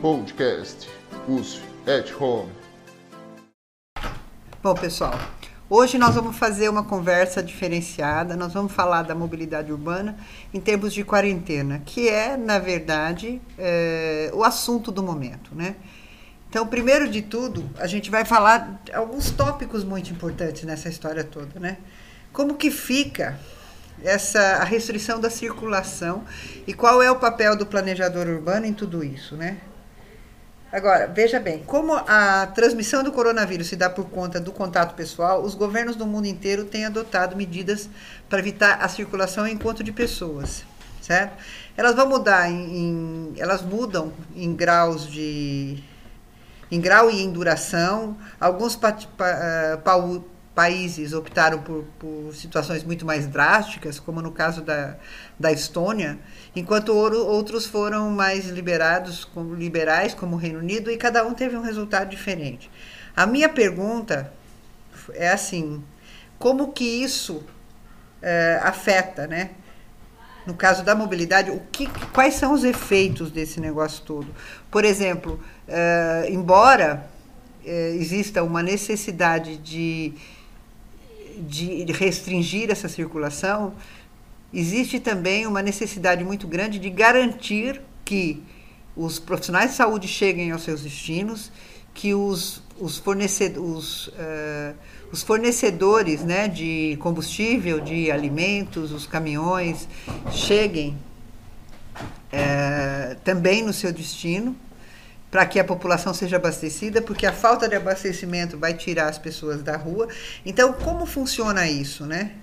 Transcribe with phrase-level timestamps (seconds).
[0.00, 0.88] Podcast
[1.26, 2.52] USF at Home.
[4.62, 5.18] Bom, pessoal,
[5.70, 8.36] hoje nós vamos fazer uma conversa diferenciada.
[8.36, 10.18] Nós vamos falar da mobilidade urbana
[10.52, 15.76] em termos de quarentena, que é, na verdade, é, o assunto do momento, né?
[16.48, 21.58] Então, primeiro de tudo, a gente vai falar alguns tópicos muito importantes nessa história toda,
[21.58, 21.78] né?
[22.34, 23.38] Como que fica
[24.04, 26.22] essa a restrição da circulação
[26.66, 29.56] e qual é o papel do planejador urbano em tudo isso, né?
[30.72, 35.42] Agora, veja bem, como a transmissão do coronavírus se dá por conta do contato pessoal,
[35.42, 37.88] os governos do mundo inteiro têm adotado medidas
[38.28, 40.64] para evitar a circulação e encontro de pessoas,
[41.00, 41.36] certo?
[41.76, 45.82] Elas vão mudar em, em elas mudam em graus de
[46.70, 48.16] em grau e em duração.
[48.40, 49.94] Alguns pa, pa, eh, pa,
[50.56, 54.96] países optaram por, por, situações muito mais drásticas, como no caso da,
[55.38, 56.18] da Estônia,
[56.56, 61.60] enquanto outros foram mais liberados, liberais, como o Reino Unido, e cada um teve um
[61.60, 62.68] resultado diferente.
[63.14, 64.32] A minha pergunta
[65.12, 65.84] é assim:
[66.38, 67.44] como que isso
[68.20, 69.50] é, afeta, né?
[70.44, 74.28] No caso da mobilidade, o que, quais são os efeitos desse negócio todo?
[74.70, 77.10] Por exemplo, Uh, embora
[77.64, 80.12] uh, exista uma necessidade de,
[81.40, 83.74] de restringir essa circulação,
[84.52, 88.42] existe também uma necessidade muito grande de garantir que
[88.96, 91.52] os profissionais de saúde cheguem aos seus destinos,
[91.92, 94.74] que os, os, fornecedores, uh,
[95.12, 99.88] os fornecedores né, de combustível, de alimentos, os caminhões,
[100.30, 100.96] cheguem
[103.24, 104.54] também no seu destino
[105.36, 109.62] para que a população seja abastecida, porque a falta de abastecimento vai tirar as pessoas
[109.62, 110.08] da rua.
[110.46, 112.36] Então, como funciona isso, né?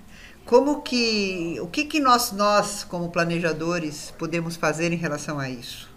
[0.46, 5.90] Como que o que, que nós nós como planejadores podemos fazer em relação a isso?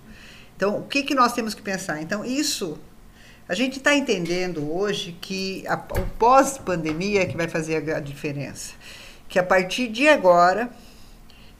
[0.56, 2.02] Então, o que que nós temos que pensar?
[2.02, 2.80] Então, isso
[3.48, 8.00] a gente está entendendo hoje que a, o pós-pandemia é que vai fazer a, a,
[8.00, 8.73] diferença.
[9.30, 10.68] Que a partir de agora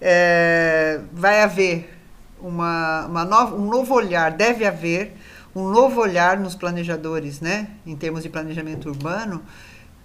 [0.02, 1.94] é, vai haver
[2.42, 5.14] uma, uma um novo olhar, deve haver
[5.58, 9.44] um novo olhar nos planejadores, né, em termos de planejamento urbano,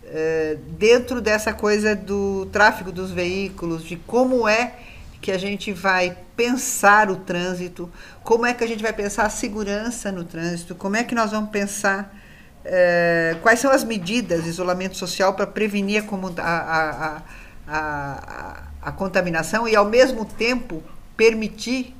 [0.04, 4.74] é, dentro dessa coisa do tráfego dos veículos, de como é
[5.20, 7.91] que a gente vai pensar o trânsito,
[8.24, 11.30] como é que a gente vai pensar a segurança no trânsito, como é que nós
[11.30, 12.16] vamos pensar
[12.64, 16.02] é, quais são as medidas de isolamento social para prevenir
[16.38, 17.22] a, a, a,
[17.68, 20.82] a, a contaminação e, ao mesmo tempo,
[21.16, 21.94] permitir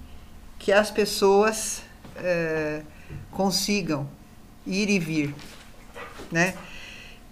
[0.59, 1.83] que as pessoas
[2.17, 2.81] é,
[3.31, 4.09] consigam
[4.67, 5.35] ir e vir,
[6.31, 6.55] né?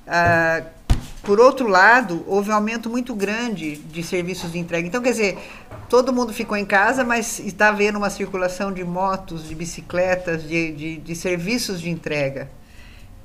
[0.06, 0.62] Ah,
[1.22, 4.88] por outro lado, houve um aumento muito grande de serviços de entrega.
[4.88, 5.38] Então, quer dizer,
[5.88, 10.72] todo mundo ficou em casa, mas está havendo uma circulação de motos, de bicicletas, de,
[10.72, 12.50] de, de serviços de entrega.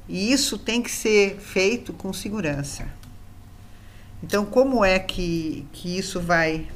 [0.10, 2.86] E isso tem que ser feito com segurança.
[4.22, 6.68] Então, como é que, que isso vai,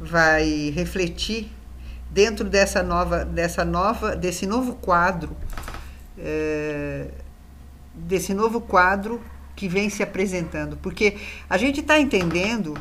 [0.00, 1.50] vai refletir
[2.10, 5.36] dentro dessa nova, dessa nova, desse novo quadro,
[6.18, 7.08] é,
[7.94, 9.22] desse novo quadro
[9.54, 11.16] que vem se apresentando, porque
[11.48, 12.76] a gente está entendendo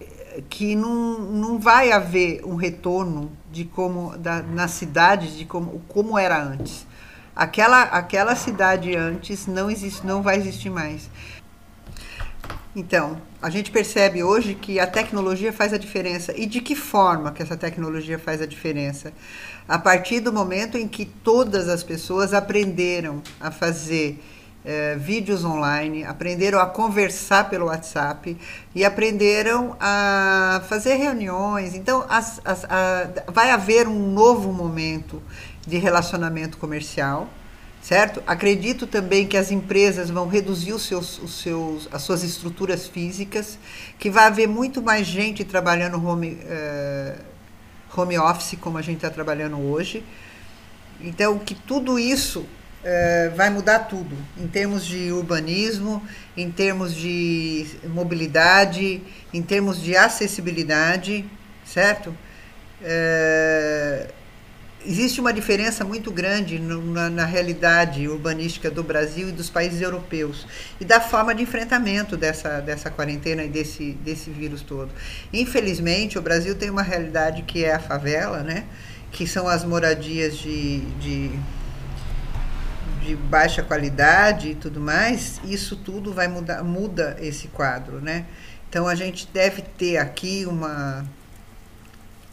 [0.00, 5.80] é, que não, não vai haver um retorno de como da, nas cidades de como,
[5.88, 6.86] como era antes.
[7.34, 11.10] Aquela, aquela cidade antes não existe, não vai existir mais.
[12.74, 16.34] Então, a gente percebe hoje que a tecnologia faz a diferença.
[16.36, 19.12] E de que forma que essa tecnologia faz a diferença?
[19.68, 24.20] A partir do momento em que todas as pessoas aprenderam a fazer
[24.64, 28.36] eh, vídeos online, aprenderam a conversar pelo WhatsApp
[28.74, 31.76] e aprenderam a fazer reuniões.
[31.76, 35.22] Então, as, as, a, vai haver um novo momento
[35.64, 37.28] de relacionamento comercial
[37.86, 38.20] certo?
[38.26, 43.60] Acredito também que as empresas vão reduzir os seus, os seus, as suas estruturas físicas,
[43.96, 47.16] que vai haver muito mais gente trabalhando home, uh,
[47.96, 50.02] home office, como a gente está trabalhando hoje.
[51.00, 56.02] Então, que tudo isso uh, vai mudar tudo, em termos de urbanismo,
[56.36, 59.00] em termos de mobilidade,
[59.32, 61.24] em termos de acessibilidade,
[61.64, 62.08] certo?
[62.82, 64.25] Uh,
[64.84, 69.80] existe uma diferença muito grande no, na, na, realidade urbanística do Brasil e dos países
[69.80, 70.46] europeus
[70.80, 74.90] e da forma de enfrentamento dessa, dessa quarentena e desse, desse vírus todo.
[75.32, 78.64] Infelizmente, o Brasil tem uma realidade que é a favela, né?
[79.10, 81.30] que são as moradias de, de,
[83.02, 85.40] de baixa qualidade e tudo mais.
[85.44, 88.00] Isso tudo vai mudar, muda esse quadro.
[88.00, 88.26] Né?
[88.68, 91.06] Então, a gente deve ter aqui uma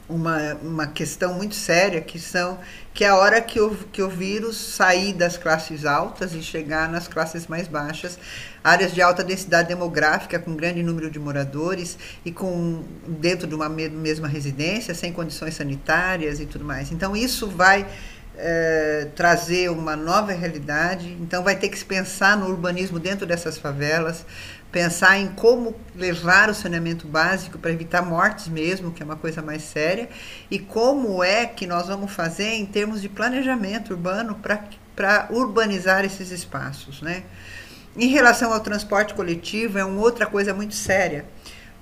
[0.08, 2.60] uma, uma questão muito séria, que são
[2.94, 6.88] que é a hora que o, que o vírus sair das classes altas e chegar
[6.88, 8.20] nas classes mais baixas,
[8.64, 13.68] áreas de alta densidade demográfica, com grande número de moradores e com dentro de uma
[13.68, 16.92] mesma residência, sem condições sanitárias e tudo mais.
[16.92, 17.88] Então isso vai
[18.38, 21.18] é, trazer uma nova realidade.
[21.20, 24.26] Então vai ter que se pensar no urbanismo dentro dessas favelas,
[24.74, 29.40] pensar em como levar o saneamento básico para evitar mortes mesmo, que é uma coisa
[29.40, 30.10] mais séria,
[30.50, 34.36] e como é que nós vamos fazer em termos de planejamento urbano
[34.96, 37.22] para urbanizar esses espaços, né?
[37.96, 41.24] Em relação ao transporte coletivo, é uma outra coisa muito séria,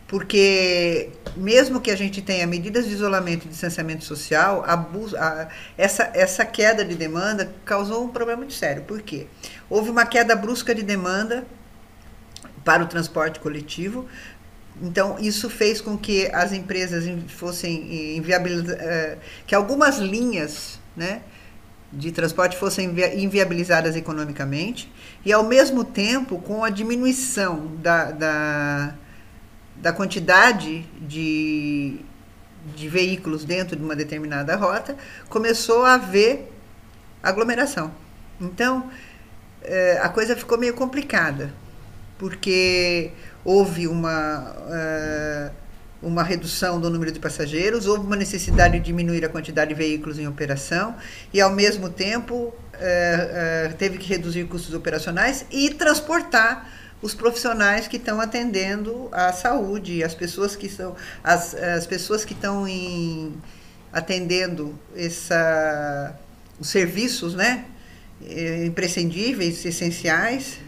[0.06, 5.48] porque mesmo que a gente tenha medidas de isolamento e distanciamento social, a,
[5.78, 8.84] essa, essa queda de demanda causou um problema muito sério.
[8.84, 9.28] Por quê?
[9.70, 11.48] Houve uma queda brusca de demanda
[12.64, 14.08] para o transporte coletivo.
[14.82, 21.22] Então, isso fez com que as empresas fossem inviabilizadas, eh, que algumas linhas né,
[21.92, 24.92] de transporte fossem inviabilizadas economicamente,
[25.26, 28.96] e ao mesmo tempo, com a diminuição da, da,
[29.76, 32.00] da quantidade de,
[32.76, 34.96] de veículos dentro de uma determinada rota,
[35.30, 36.52] começou a haver
[37.22, 37.94] aglomeração.
[38.40, 38.90] Então,
[39.62, 41.54] eh, a coisa ficou meio complicada
[42.22, 43.10] porque
[43.44, 45.52] houve uma, uh,
[46.04, 50.20] uma redução do número de passageiros, houve uma necessidade de diminuir a quantidade de veículos
[50.20, 50.96] em operação
[51.34, 56.72] e, ao mesmo tempo, uh, uh, teve que reduzir custos operacionais e transportar
[57.02, 62.34] os profissionais que estão atendendo a saúde, as pessoas que são as, as pessoas que
[62.34, 63.34] estão em,
[63.92, 66.16] atendendo essa,
[66.60, 67.66] os serviços, né,
[68.24, 70.60] eh, imprescindíveis, essenciais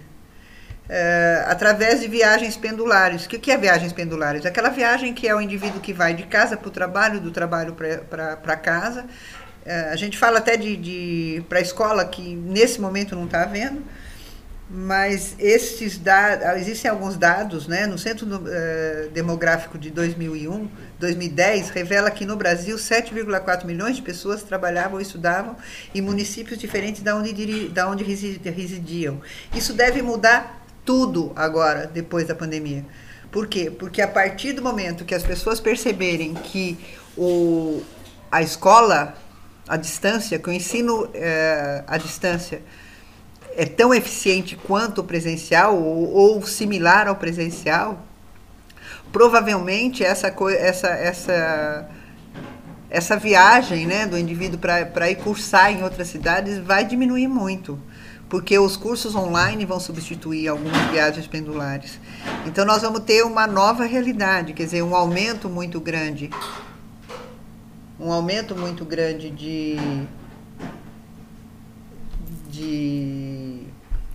[0.84, 3.26] Uh, através de viagens pendulares.
[3.26, 4.46] O que, é viagens pendulares?
[4.46, 7.74] Aquela viagem que é o indivíduo que vai de casa para o trabalho, do trabalho
[7.74, 9.04] para casa.
[9.66, 13.44] Uh, a gente fala até de, de para a escola, que nesse momento não está
[13.44, 13.82] havendo,
[14.70, 20.68] mas esses dados, existem alguns dados, né, no Centro uh, Demográfico de 2001,
[21.00, 25.56] 2010, revela que no Brasil 7,4 milhões de pessoas trabalhavam ou estudavam
[25.96, 29.22] em municípios diferentes da onde, da onde residiam.
[29.56, 32.86] Isso deve mudar tudo agora, depois da pandemia.
[33.32, 33.72] Por quê?
[33.72, 36.78] Porque a partir do momento que as pessoas perceberem que
[37.18, 37.82] o,
[38.32, 39.16] a escola
[39.68, 42.62] à distância, que o ensino é, à distância
[43.56, 48.06] é tão eficiente quanto o presencial ou, ou similar ao presencial,
[49.12, 50.28] provavelmente essa,
[50.58, 51.90] essa, essa,
[52.90, 57.80] essa viagem né, do indivíduo para ir cursar em outras cidades vai diminuir muito
[58.30, 62.00] porque os cursos online vão substituir algumas viagens pendulares.
[62.46, 66.30] Então nós vamos ter uma nova realidade, quer dizer, um aumento muito grande,
[68.00, 69.78] um aumento muito grande de
[72.54, 73.64] de,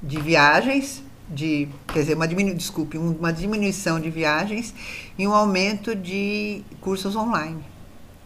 [0.00, 4.72] de viagens, de, quer dizer, uma diminu, desculpe, uma diminuição de viagens
[5.18, 7.62] e um aumento de cursos online.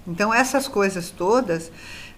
[0.07, 1.73] Então essas coisas todas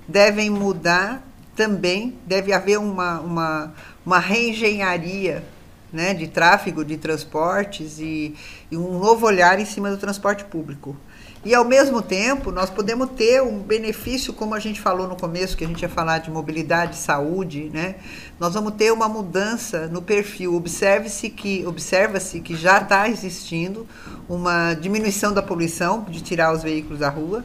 [0.08, 1.25] devem mudar
[1.55, 3.75] também deve haver uma, uma,
[4.05, 5.45] uma reengenharia
[5.93, 8.35] né, de tráfego de transportes e,
[8.69, 10.97] e, um novo olhar em cima do transporte público.
[11.45, 15.56] E, ao mesmo tempo, nós podemos ter um benefício, como a gente falou no começo,
[15.56, 17.97] que a gente ia falar de mobilidade, saúde, né?
[18.40, 20.55] nós vamos ter uma mudança no perfil.
[20.55, 23.87] Observe-se que, observa-se que já está existindo
[24.26, 27.45] uma diminuição da poluição, de tirar os veículos da rua,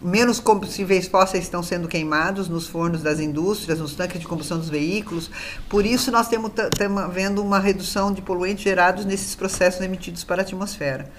[0.00, 4.68] menos combustíveis fósseis estão sendo queimados nos fornos das indústrias, nos tanques de combustão dos
[4.68, 5.30] veículos.
[5.68, 10.42] Por isso, nós temos, temos vendo uma redução de poluentes gerados nesses processos emitidos para
[10.42, 11.10] a atmosfera.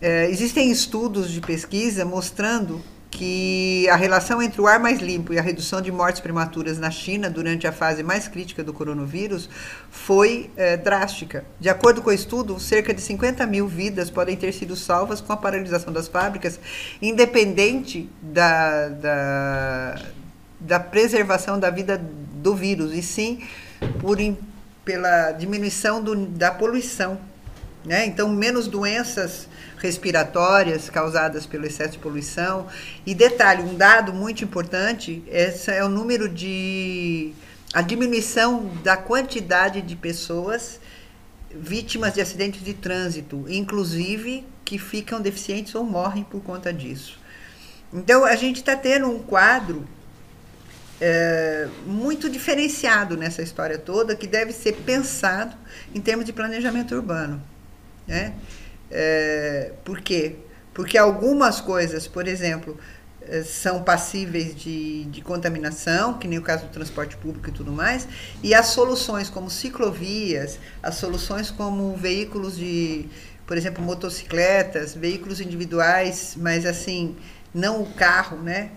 [0.00, 5.38] É, existem estudos de pesquisa mostrando que a relação entre o ar mais limpo e
[5.38, 9.48] a redução de mortes prematuras na China durante a fase mais crítica do coronavírus
[9.90, 11.44] foi é, drástica.
[11.58, 15.32] De acordo com o estudo, cerca de 50 mil vidas podem ter sido salvas com
[15.32, 16.58] a paralisação das fábricas,
[17.00, 20.02] independente da, da,
[20.60, 23.42] da preservação da vida do vírus, e sim
[24.00, 24.18] por,
[24.84, 27.18] pela diminuição do, da poluição.
[27.86, 28.04] Né?
[28.04, 32.66] Então, menos doenças respiratórias causadas pelo excesso de poluição.
[33.06, 37.32] E detalhe, um dado muito importante, esse é o número de
[37.72, 40.80] a diminuição da quantidade de pessoas
[41.50, 47.18] vítimas de acidentes de trânsito, inclusive que ficam deficientes ou morrem por conta disso.
[47.92, 49.86] Então a gente está tendo um quadro
[51.00, 55.54] é, muito diferenciado nessa história toda que deve ser pensado
[55.94, 57.42] em termos de planejamento urbano.
[58.06, 58.34] Né?
[58.90, 60.36] É, por quê?
[60.72, 62.78] Porque algumas coisas, por exemplo,
[63.28, 67.72] eh, são passíveis de, de contaminação, que nem o caso do transporte público e tudo
[67.72, 68.06] mais,
[68.42, 73.06] e as soluções como ciclovias, as soluções como veículos de,
[73.46, 77.16] por exemplo, motocicletas, veículos individuais, mas assim,
[77.52, 78.70] não o carro, né?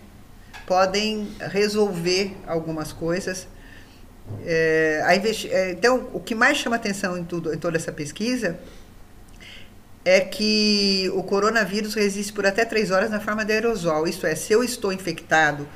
[0.66, 3.48] Podem resolver algumas coisas.
[4.46, 5.16] É, a
[5.72, 8.60] então, o que mais chama atenção em, tudo, em toda essa pesquisa
[10.06, 14.08] é que o coronavírus resiste por até três horas na forma de aerosol.
[14.08, 15.68] Isso é, se eu estou infectado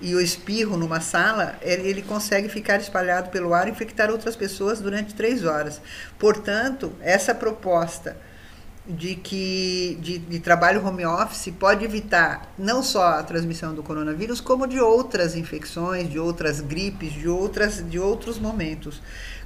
[0.00, 4.34] e eu espirro numa sala, ele, ele consegue ficar espalhado pelo ar e infectar outras
[4.34, 5.80] pessoas durante três horas.
[6.18, 8.16] Portanto, essa proposta
[8.84, 14.40] de que de, de, trabalho home office pode evitar não só a transmissão do coronavírus,
[14.40, 19.00] como de outras infecções, de outras gripes, de outras de outros momentos,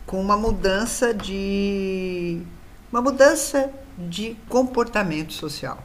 [0.07, 2.41] com uma mudança de
[2.91, 5.83] uma mudança de comportamento social.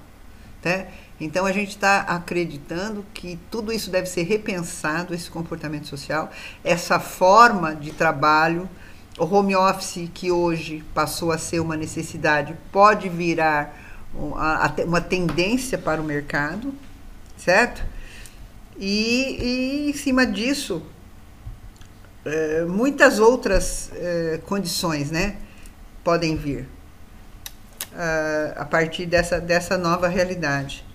[0.63, 0.87] Né?
[1.19, 6.31] Então a gente está acreditando que tudo isso deve ser repensado, esse comportamento social,
[6.63, 8.69] essa forma de trabalho,
[9.17, 13.77] o home office que hoje passou a ser uma necessidade pode virar
[14.13, 16.73] uma tendência para o mercado,
[17.37, 17.83] certo?
[18.77, 20.81] E, e em cima disso,
[22.25, 25.37] é, muitas outras é, condições, né,
[26.03, 26.67] podem vir
[27.93, 30.85] uh, a partir dessa, dessa nova realidade.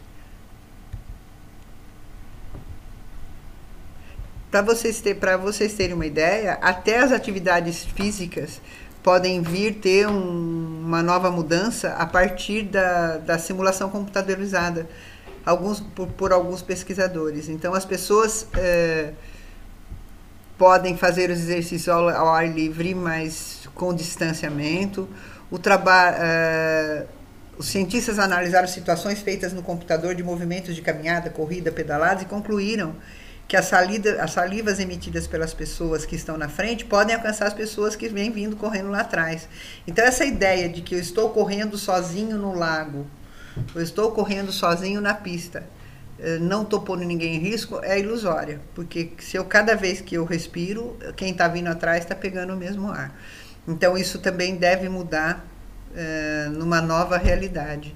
[4.50, 8.60] Para vocês, ter, vocês terem uma ideia, até as atividades físicas
[9.02, 14.88] podem vir ter um, uma nova mudança a partir da, da simulação computadorizada
[15.46, 17.48] alguns, por, por alguns pesquisadores.
[17.48, 19.12] Então, as pessoas eh,
[20.58, 25.08] podem fazer os exercícios ao, ao ar livre, mas com distanciamento
[25.50, 26.16] o trabalho.
[26.16, 27.06] Uh, eh,
[27.58, 32.94] os cientistas analisaram situações feitas no computador de movimentos de caminhada, corrida, pedaladas e concluíram
[33.48, 37.54] que as, salida, as salivas emitidas pelas pessoas que estão na frente podem alcançar as
[37.54, 39.48] pessoas que vêm vindo correndo lá atrás.
[39.86, 43.06] Então, essa ideia de que eu estou correndo sozinho no lago,
[43.74, 45.64] eu estou correndo sozinho na pista,
[46.18, 48.60] eh, não estou pondo ninguém em risco, é ilusória.
[48.74, 52.56] Porque se eu, cada vez que eu respiro, quem está vindo atrás está pegando o
[52.56, 53.16] mesmo ar.
[53.66, 55.44] Então, isso também deve mudar
[55.90, 57.94] uh, numa nova realidade.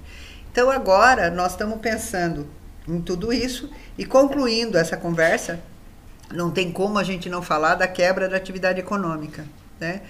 [0.50, 2.46] Então, agora, nós estamos pensando
[2.88, 5.60] em tudo isso e concluindo essa conversa,
[6.32, 9.44] não tem como a gente não falar da quebra da atividade econômica,
[9.78, 10.02] né?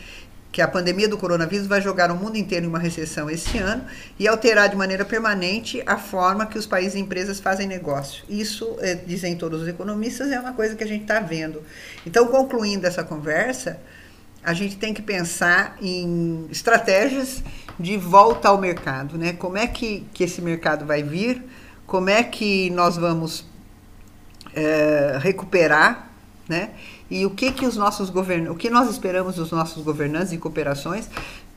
[0.52, 3.84] que a pandemia do coronavírus vai jogar o mundo inteiro em uma recessão esse ano
[4.18, 8.24] e alterar de maneira permanente a forma que os países e empresas fazem negócio.
[8.28, 11.62] Isso, é, dizem todos os economistas, é uma coisa que a gente está vendo.
[12.04, 13.78] Então, concluindo essa conversa,
[14.42, 17.42] a gente tem que pensar em estratégias
[17.78, 19.32] de volta ao mercado, né?
[19.32, 21.42] Como é que, que esse mercado vai vir?
[21.86, 23.44] Como é que nós vamos
[24.54, 26.10] é, recuperar,
[26.48, 26.70] né?
[27.10, 28.48] E o que que os nossos govern...
[28.48, 31.08] o que nós esperamos dos nossos governantes e cooperações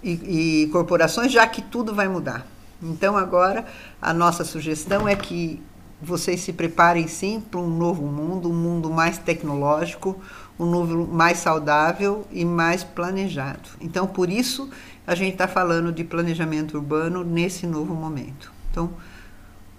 [0.02, 2.46] e, e corporações, já que tudo vai mudar.
[2.82, 3.66] Então agora
[4.02, 5.62] a nossa sugestão é que
[6.02, 10.20] vocês se preparem sim para um novo mundo, um mundo mais tecnológico,
[10.60, 13.70] um mundo mais saudável e mais planejado.
[13.82, 14.70] Então, por isso,
[15.06, 18.52] a gente está falando de planejamento urbano nesse novo momento.
[18.72, 18.92] Então,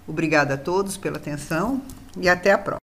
[0.07, 1.81] obrigada a todos pela atenção
[2.17, 2.73] e até a próxima.